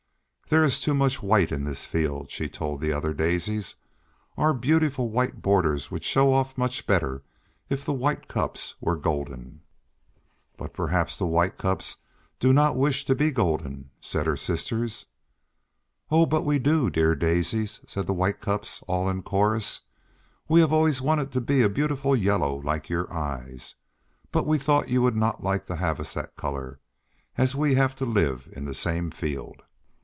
"There 0.49 0.65
is 0.65 0.81
too 0.81 0.93
much 0.93 1.23
white 1.23 1.49
in 1.53 1.63
this 1.63 1.85
field," 1.85 2.29
she 2.29 2.49
told 2.49 2.81
the 2.81 2.91
other 2.91 3.13
Daisies. 3.13 3.75
"Our 4.35 4.53
beautiful 4.53 5.09
white 5.09 5.41
borders 5.41 5.89
would 5.89 6.03
show 6.03 6.33
off 6.33 6.57
much 6.57 6.85
better 6.85 7.23
if 7.69 7.85
the 7.85 7.93
White 7.93 8.27
Cups 8.27 8.75
were 8.81 8.97
golden." 8.97 9.61
"But 10.57 10.73
perhaps 10.73 11.15
the 11.15 11.25
White 11.25 11.57
Cups 11.57 11.95
do 12.37 12.51
not 12.51 12.75
wish 12.75 13.05
to 13.05 13.15
become 13.15 13.33
golden," 13.33 13.91
said 14.01 14.25
her 14.25 14.35
sisters. 14.35 15.05
"Oh, 16.09 16.25
but 16.25 16.41
we 16.41 16.59
do, 16.59 16.89
dear 16.89 17.15
Daisies," 17.15 17.79
said 17.87 18.05
the 18.05 18.13
White 18.13 18.41
Cups 18.41 18.83
all 18.89 19.07
in 19.07 19.23
chorus; 19.23 19.79
"we 20.49 20.59
have 20.59 20.73
always 20.73 21.01
wanted 21.01 21.31
to 21.31 21.39
be 21.39 21.61
a 21.61 21.69
beautiful 21.69 22.13
yellow 22.13 22.57
like 22.59 22.89
your 22.89 23.09
eyes, 23.13 23.75
but 24.33 24.45
we 24.45 24.57
thought 24.57 24.89
you 24.89 25.01
would 25.01 25.15
not 25.15 25.41
like 25.41 25.65
to 25.67 25.77
have 25.77 25.97
us 25.97 26.15
that 26.15 26.35
color, 26.35 26.81
as 27.37 27.55
we 27.55 27.75
have 27.75 27.95
to 27.95 28.05
live 28.05 28.49
in 28.51 28.65
the 28.65 28.73
same 28.73 29.11
field." 29.11 29.61